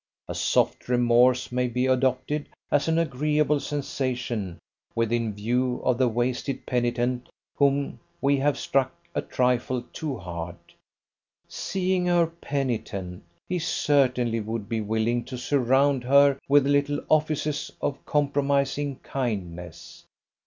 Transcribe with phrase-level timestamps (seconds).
[0.27, 4.57] A soft remorse may be adopted as an agreeable sensation
[4.95, 10.55] within view of the wasted penitent whom we have struck a trifle too hard.
[11.47, 18.03] Seeing her penitent, he certainly would be willing to surround her with little offices of
[18.03, 20.03] compromising kindness.